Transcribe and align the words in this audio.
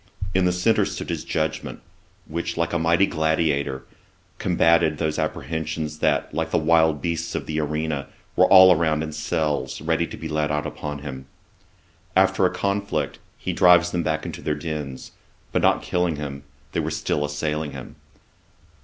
In 0.33 0.45
the 0.45 0.51
centre 0.51 0.83
stood 0.83 1.09
his 1.11 1.23
judgement, 1.23 1.79
which, 2.25 2.57
like 2.57 2.73
a 2.73 2.79
mighty 2.79 3.05
gladiator, 3.05 3.85
combated 4.39 4.97
those 4.97 5.19
apprehensions 5.19 5.99
that, 5.99 6.33
like 6.33 6.49
the 6.49 6.57
wild 6.57 7.03
beasts 7.03 7.35
of 7.35 7.45
the 7.45 7.59
Arena, 7.59 8.07
were 8.35 8.47
all 8.47 8.71
around 8.75 9.03
in 9.03 9.11
cells, 9.11 9.79
ready 9.79 10.07
to 10.07 10.17
be 10.17 10.27
let 10.27 10.49
out 10.49 10.65
upon 10.65 11.03
him. 11.03 11.27
After 12.15 12.47
a 12.47 12.51
conflict, 12.51 13.19
he 13.37 13.53
drives 13.53 13.91
them 13.91 14.01
back 14.01 14.25
into 14.25 14.41
their 14.41 14.55
dens; 14.55 15.11
but 15.51 15.61
not 15.61 15.83
killing 15.83 16.15
them, 16.15 16.45
they 16.71 16.79
were 16.79 16.89
still 16.89 17.23
assailing 17.23 17.73
him. 17.73 17.95